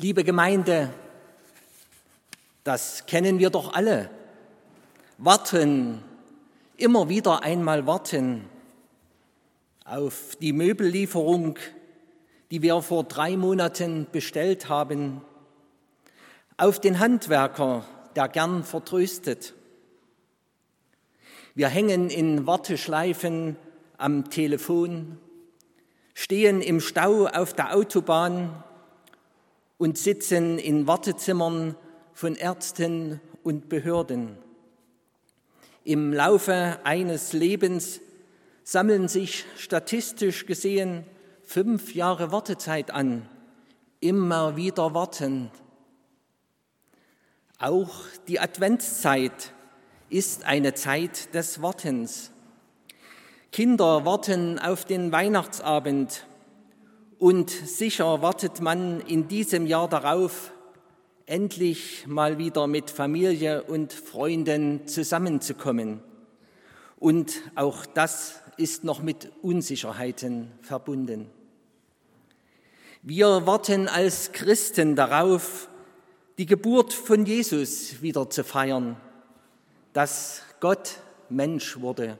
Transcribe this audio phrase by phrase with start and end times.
[0.00, 0.94] Liebe Gemeinde,
[2.62, 4.08] das kennen wir doch alle.
[5.16, 6.04] Warten,
[6.76, 8.44] immer wieder einmal warten
[9.84, 11.58] auf die Möbellieferung,
[12.52, 15.20] die wir vor drei Monaten bestellt haben,
[16.58, 17.84] auf den Handwerker,
[18.14, 19.52] der gern vertröstet.
[21.56, 23.56] Wir hängen in Warteschleifen
[23.96, 25.18] am Telefon,
[26.14, 28.62] stehen im Stau auf der Autobahn
[29.78, 31.76] und sitzen in Wartezimmern
[32.12, 34.36] von Ärzten und Behörden.
[35.84, 38.00] Im Laufe eines Lebens
[38.64, 41.04] sammeln sich statistisch gesehen
[41.42, 43.26] fünf Jahre Wartezeit an,
[44.00, 45.50] immer wieder warten.
[47.58, 47.90] Auch
[48.26, 49.54] die Adventszeit
[50.10, 52.32] ist eine Zeit des Wartens.
[53.50, 56.26] Kinder warten auf den Weihnachtsabend
[57.18, 60.52] und sicher wartet man in diesem Jahr darauf,
[61.26, 66.00] endlich mal wieder mit Familie und Freunden zusammenzukommen.
[66.98, 71.30] Und auch das ist noch mit Unsicherheiten verbunden.
[73.02, 75.68] Wir warten als Christen darauf,
[76.38, 78.96] die Geburt von Jesus wieder zu feiern,
[79.92, 82.18] dass Gott Mensch wurde.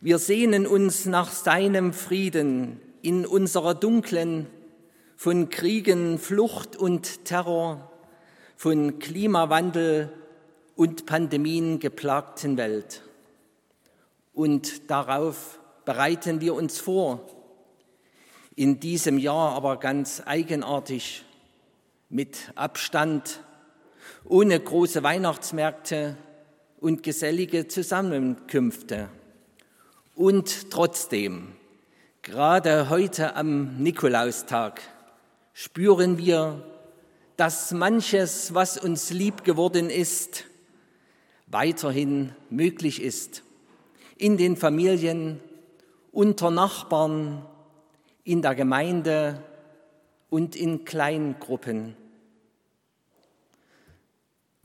[0.00, 4.46] Wir sehnen uns nach seinem Frieden, in unserer dunklen,
[5.16, 7.90] von Kriegen, Flucht und Terror,
[8.56, 10.12] von Klimawandel
[10.76, 13.02] und Pandemien geplagten Welt.
[14.32, 17.28] Und darauf bereiten wir uns vor,
[18.56, 21.24] in diesem Jahr aber ganz eigenartig,
[22.08, 23.40] mit Abstand,
[24.24, 26.16] ohne große Weihnachtsmärkte
[26.80, 29.08] und gesellige Zusammenkünfte.
[30.16, 31.52] Und trotzdem
[32.30, 34.82] Gerade heute am Nikolaustag
[35.52, 36.64] spüren wir,
[37.36, 40.44] dass manches, was uns lieb geworden ist,
[41.48, 43.42] weiterhin möglich ist.
[44.16, 45.40] In den Familien,
[46.12, 47.44] unter Nachbarn,
[48.22, 49.42] in der Gemeinde
[50.28, 51.96] und in Kleingruppen.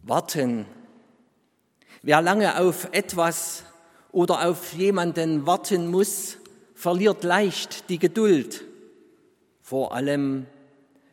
[0.04, 0.68] Warten.
[2.04, 3.64] Wer lange auf etwas
[4.12, 6.38] oder auf jemanden warten muss,
[6.76, 8.64] verliert leicht die Geduld,
[9.62, 10.46] vor allem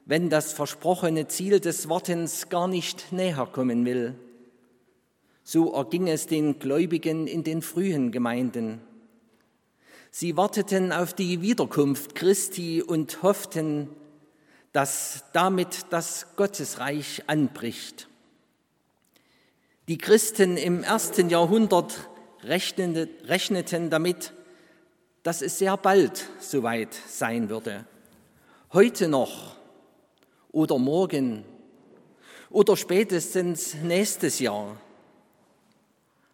[0.05, 4.15] wenn das versprochene Ziel des Wartens gar nicht näher kommen will.
[5.45, 8.81] So erging es den Gläubigen in den frühen Gemeinden.
[10.11, 13.89] Sie warteten auf die Wiederkunft Christi und hofften,
[14.73, 18.09] dass damit das Gottesreich anbricht.
[19.89, 22.09] Die Christen im ersten Jahrhundert
[22.45, 24.33] rechneten damit,
[25.23, 27.85] dass es sehr bald soweit sein würde.
[28.73, 29.57] Heute noch
[30.51, 31.45] oder morgen
[32.51, 34.77] oder spätestens nächstes Jahr.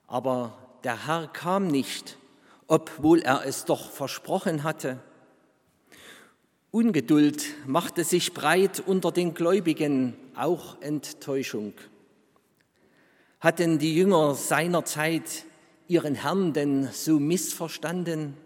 [0.06, 2.16] Aber der Herr kam nicht,
[2.66, 5.00] obwohl er es doch versprochen hatte.
[6.71, 11.72] Ungeduld machte sich breit unter den Gläubigen, auch Enttäuschung.
[13.41, 15.44] Hatten die Jünger seiner Zeit
[15.87, 18.37] ihren Herrn denn so missverstanden?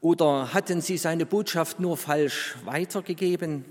[0.00, 3.64] Oder hatten sie seine Botschaft nur falsch weitergegeben?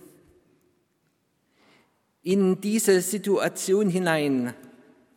[2.21, 4.53] In diese Situation hinein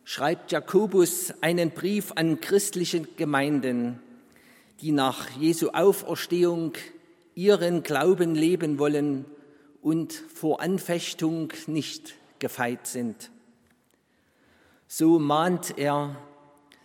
[0.03, 3.99] schreibt Jakobus einen Brief an christliche Gemeinden,
[4.81, 6.73] die nach Jesu Auferstehung
[7.35, 9.25] ihren Glauben leben wollen
[9.81, 13.29] und vor Anfechtung nicht gefeit sind.
[14.87, 16.15] So mahnt er,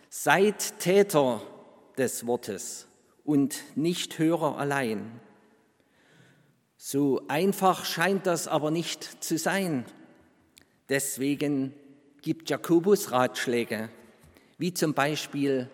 [0.09, 1.41] seid Täter
[1.97, 2.88] des Wortes
[3.29, 5.21] und nicht Hörer allein.
[6.77, 9.85] So einfach scheint das aber nicht zu sein.
[10.89, 11.75] Deswegen
[12.23, 13.89] gibt Jakobus Ratschläge,
[14.57, 15.69] wie zum Beispiel,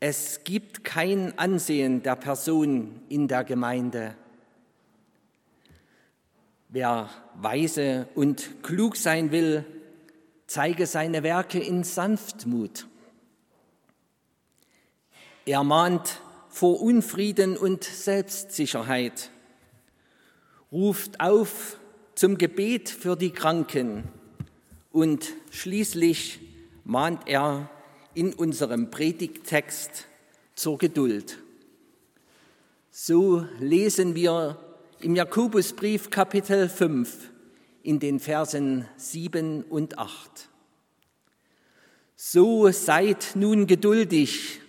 [0.00, 4.16] es gibt kein Ansehen der Person in der Gemeinde.
[6.70, 9.66] Wer weise und klug sein will,
[10.46, 12.86] zeige seine Werke in Sanftmut.
[15.44, 19.30] Er mahnt vor Unfrieden und Selbstsicherheit,
[20.70, 21.78] ruft auf
[22.14, 24.04] zum Gebet für die Kranken
[24.92, 26.38] und schließlich
[26.84, 27.68] mahnt er
[28.14, 30.06] in unserem Predigttext
[30.54, 31.38] zur Geduld.
[32.92, 34.58] So lesen wir
[35.00, 37.30] im Jakobusbrief Kapitel 5
[37.82, 40.48] in den Versen 7 und 8.
[42.14, 44.61] So seid nun geduldig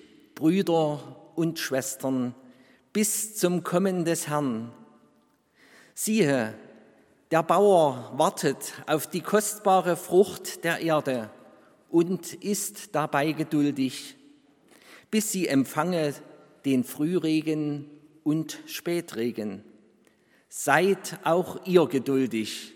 [0.44, 1.00] Brüder
[1.36, 2.36] und Schwestern,
[2.92, 4.74] bis zum Kommen des Herrn.
[5.96, 6.54] Siehe,
[7.32, 11.30] Der Bauer wartet auf die kostbare Frucht der Erde
[11.90, 14.18] und ist dabei geduldig,
[15.10, 16.14] bis sie empfange
[16.66, 17.90] den Frühregen
[18.26, 19.64] und Spätregen.
[20.50, 22.74] Seid auch ihr geduldig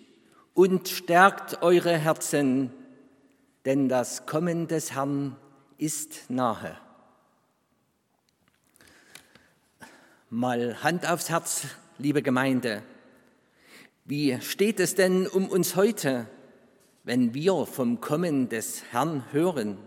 [0.54, 2.72] und stärkt eure Herzen,
[3.66, 5.36] denn das Kommen des Herrn
[5.78, 6.78] ist nahe.
[10.30, 11.68] Mal Hand aufs Herz,
[12.00, 12.84] liebe Gemeinde.
[14.04, 16.28] Wie steht es denn um uns heute,
[17.06, 19.78] wenn wir vom Kommen des Herrn hören?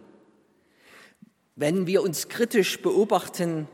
[1.56, 3.69] Wenn wir uns kritisch beobachten,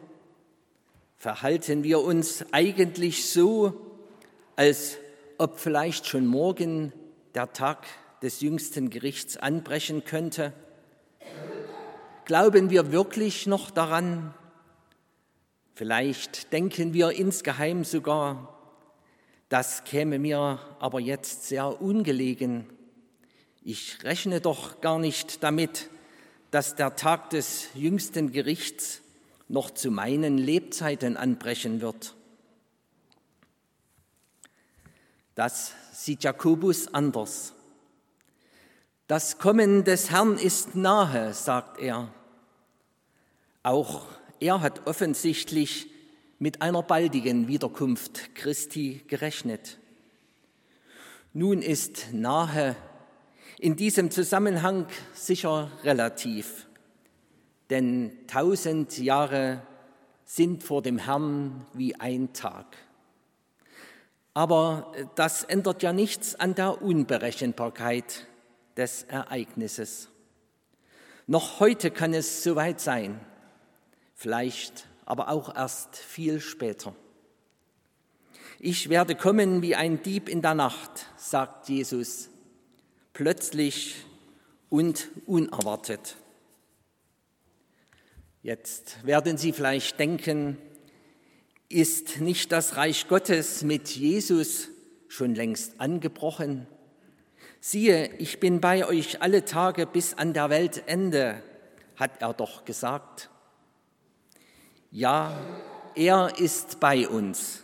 [1.17, 3.81] verhalten wir uns eigentlich so,
[4.57, 4.99] als
[5.39, 6.93] ob vielleicht schon morgen
[7.37, 7.87] der Tag
[8.23, 10.53] des jüngsten Gerichts anbrechen könnte?
[12.25, 14.35] Glauben wir wirklich noch daran?
[15.77, 18.59] Vielleicht denken wir insgeheim sogar,
[19.51, 22.65] das käme mir aber jetzt sehr ungelegen.
[23.63, 25.91] Ich rechne doch gar nicht damit,
[26.51, 29.03] dass der Tag des jüngsten Gerichts
[29.49, 32.15] noch zu meinen Lebzeiten anbrechen wird.
[35.35, 37.53] Das sieht Jakobus anders.
[39.09, 42.09] Das Kommen des Herrn ist nahe, sagt er.
[43.63, 44.07] Auch
[44.41, 45.89] er hat offensichtlich
[46.39, 49.79] mit einer baldigen Wiederkunft Christi gerechnet.
[51.33, 52.77] Nun ist nahe
[53.59, 56.67] in diesem Zusammenhang sicher relativ,
[57.71, 59.63] denn tausend Jahre
[60.25, 62.77] sind vor dem Herrn wie ein Tag.
[64.35, 68.27] Aber das ändert ja nichts an der Unberechenbarkeit
[68.77, 70.09] des Ereignisses.
[71.27, 73.19] Noch heute kann es soweit sein,
[74.17, 76.97] vielleicht aber auch erst viel später.
[78.59, 82.31] Ich werde kommen wie ein Dieb in der Nacht, sagt Jesus,
[83.13, 83.97] plötzlich
[84.71, 86.17] und unerwartet.
[88.43, 90.57] Jetzt werden Sie vielleicht denken,
[91.69, 94.69] ist nicht das Reich Gottes mit Jesus
[95.09, 96.67] schon längst angebrochen?
[97.61, 101.43] Siehe, ich bin bei euch alle Tage bis an der Weltende,
[101.97, 103.31] hat er doch gesagt.
[104.91, 105.33] Ja,
[105.95, 107.63] er ist bei uns.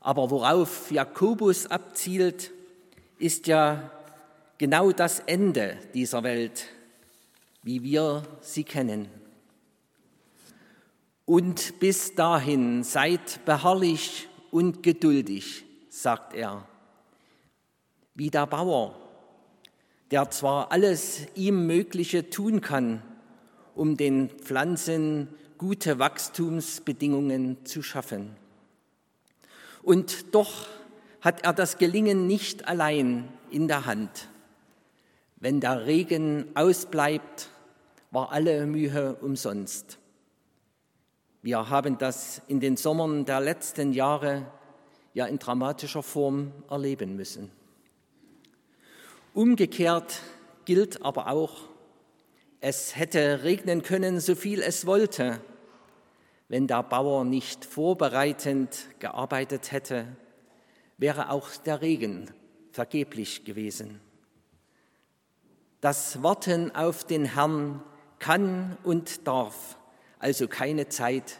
[0.00, 2.52] Aber worauf Jakobus abzielt,
[3.18, 3.90] ist ja
[4.58, 6.66] genau das Ende dieser Welt,
[7.62, 9.08] wie wir sie kennen.
[11.24, 16.66] Und bis dahin seid beharrlich und geduldig, sagt er
[18.16, 18.98] wie der Bauer,
[20.10, 23.02] der zwar alles ihm Mögliche tun kann,
[23.74, 28.36] um den Pflanzen gute Wachstumsbedingungen zu schaffen.
[29.82, 30.66] Und doch
[31.20, 34.28] hat er das Gelingen nicht allein in der Hand.
[35.36, 37.50] Wenn der Regen ausbleibt,
[38.10, 39.98] war alle Mühe umsonst.
[41.42, 44.46] Wir haben das in den Sommern der letzten Jahre
[45.14, 47.50] ja in dramatischer Form erleben müssen.
[49.34, 50.22] Umgekehrt
[50.64, 51.68] gilt aber auch,
[52.68, 55.40] es hätte regnen können, so viel es wollte,
[56.48, 60.08] wenn der Bauer nicht vorbereitend gearbeitet hätte,
[60.98, 62.28] wäre auch der Regen
[62.72, 64.00] vergeblich gewesen.
[65.80, 67.84] Das Warten auf den Herrn
[68.18, 69.78] kann und darf
[70.18, 71.38] also keine Zeit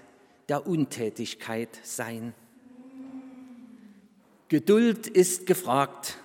[0.48, 2.34] der Untätigkeit sein.
[4.46, 6.18] Geduld ist gefragt,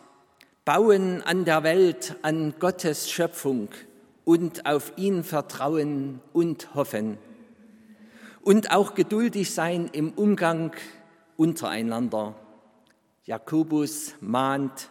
[0.63, 3.69] Bauen an der Welt, an Gottes Schöpfung
[4.25, 7.17] und auf ihn vertrauen und hoffen.
[8.41, 10.75] Und auch geduldig sein im Umgang
[11.37, 12.35] untereinander.
[13.25, 14.89] Jakobus mahnt,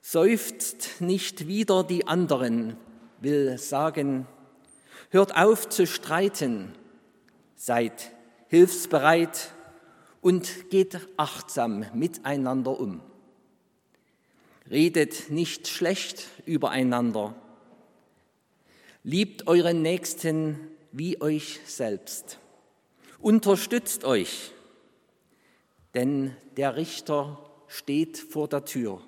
[0.00, 2.76] seufzt nicht wieder die anderen,
[3.20, 4.26] will sagen,
[5.10, 6.74] hört auf zu streiten,
[7.54, 8.12] seid
[8.48, 9.52] hilfsbereit
[10.20, 13.00] und geht achtsam miteinander um.
[14.68, 17.34] Redet nicht schlecht übereinander.
[19.08, 20.58] Liebt euren Nächsten
[20.90, 22.40] wie euch selbst.
[23.20, 24.50] Unterstützt euch,
[25.94, 29.00] denn der Richter steht vor der Tür.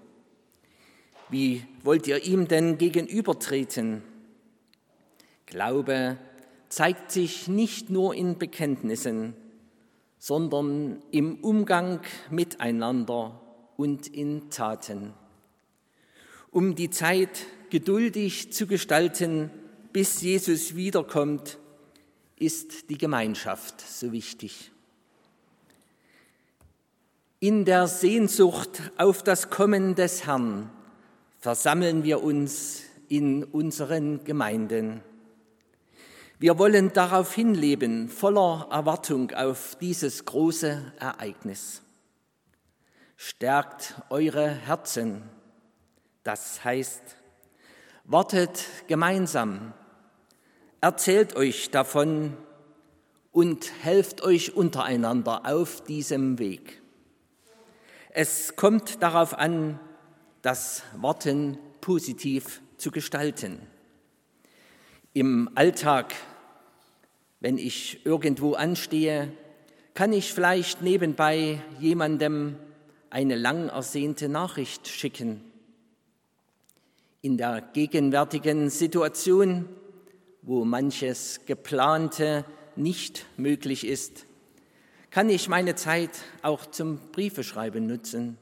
[1.30, 4.04] Wie wollt ihr ihm denn gegenübertreten?
[5.46, 6.16] Glaube
[6.68, 9.34] zeigt sich nicht nur in Bekenntnissen,
[10.20, 13.40] sondern im Umgang miteinander
[13.76, 15.12] und in Taten
[16.50, 19.50] um die Zeit geduldig zu gestalten,
[19.98, 21.58] bis Jesus wiederkommt,
[22.36, 24.70] ist die Gemeinschaft so wichtig.
[27.40, 30.70] In der Sehnsucht auf das Kommen des Herrn
[31.40, 35.00] versammeln wir uns in unseren Gemeinden.
[36.38, 41.82] Wir wollen darauf hinleben, voller Erwartung auf dieses große Ereignis.
[43.16, 45.24] Stärkt eure Herzen,
[46.22, 47.02] das heißt,
[48.04, 49.74] wartet gemeinsam,
[50.80, 52.36] erzählt euch davon
[53.32, 56.80] und helft euch untereinander auf diesem Weg.
[58.10, 59.78] Es kommt darauf an,
[60.42, 63.60] das Warten positiv zu gestalten.
[65.12, 66.14] Im Alltag,
[67.40, 69.32] wenn ich irgendwo anstehe,
[69.94, 72.56] kann ich vielleicht nebenbei jemandem
[73.10, 75.42] eine lang ersehnte Nachricht schicken.
[77.20, 79.68] In der gegenwärtigen Situation,
[80.48, 82.42] wo manches geplante
[82.74, 84.24] nicht möglich ist,
[85.10, 88.38] kann ich meine Zeit auch zum Briefeschreiben nutzen.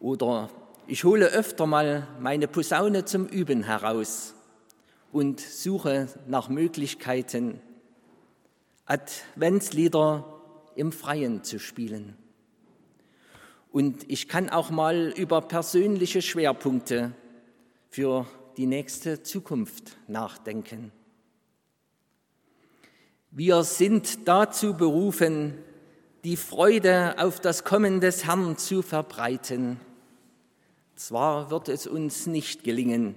[0.00, 0.50] Oder
[0.88, 4.34] ich hole öfter mal meine Posaune zum Üben heraus
[5.12, 7.60] und suche nach Möglichkeiten,
[8.84, 10.24] Adventslieder
[10.74, 12.16] im Freien zu spielen.
[13.70, 17.12] Und ich kann auch mal über persönliche Schwerpunkte
[17.90, 18.26] für
[18.58, 20.90] die nächste Zukunft nachdenken.
[23.30, 25.54] Wir sind dazu berufen,
[26.24, 29.78] die Freude auf das Kommen des Herrn zu verbreiten.
[30.96, 33.14] Zwar wird es uns nicht gelingen,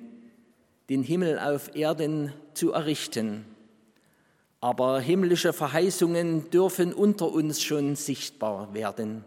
[0.90, 3.44] den Himmel auf Erden zu errichten,
[4.60, 9.26] aber himmlische Verheißungen dürfen unter uns schon sichtbar werden.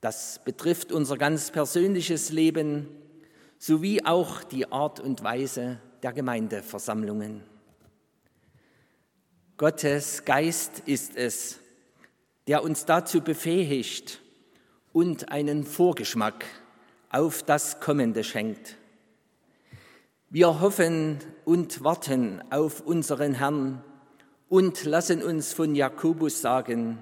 [0.00, 2.88] Das betrifft unser ganz persönliches Leben
[3.58, 7.42] sowie auch die Art und Weise der Gemeindeversammlungen.
[9.56, 11.58] Gottes Geist ist es,
[12.46, 14.20] der uns dazu befähigt
[14.92, 16.44] und einen Vorgeschmack
[17.10, 18.76] auf das Kommende schenkt.
[20.30, 23.82] Wir hoffen und warten auf unseren Herrn
[24.48, 26.98] und lassen uns von Jakobus sagen,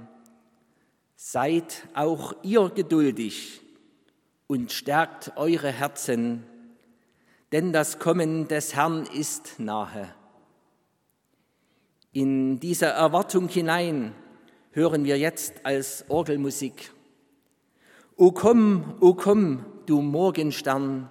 [1.17, 3.66] seid auch ihr geduldig
[4.47, 6.45] und stärkt eure Herzen,
[7.53, 10.15] denn das Kommen des Herrn ist nahe.
[12.13, 14.15] In diese Erwartung hinein
[14.73, 16.93] hören wir jetzt als Orgelmusik.
[18.17, 21.11] O komm, o komm, du Morgenstern,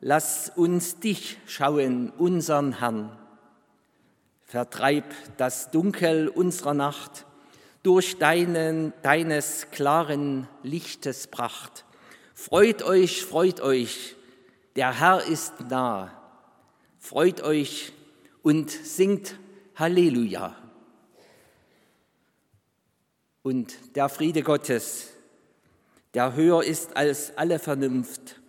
[0.00, 3.16] lass uns dich schauen, unseren Herrn.
[4.42, 5.04] Vertreib
[5.36, 7.26] das Dunkel unserer Nacht
[7.82, 11.84] durch deinen, deines klaren Lichtes Pracht.
[12.40, 14.16] Freut euch, freut euch,
[14.74, 16.10] der Herr ist nah.
[16.98, 17.92] Freut euch
[18.42, 19.34] und singt
[19.76, 20.56] Halleluja.
[23.42, 25.10] Und der Friede Gottes,
[26.14, 28.40] der höher ist als alle Vernunft,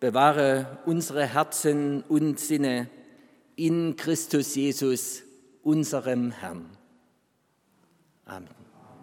[0.00, 2.90] bewahre unsere Herzen und Sinne
[3.54, 5.22] in Christus Jesus,
[5.62, 6.68] unserem Herrn.
[8.24, 8.63] Amen.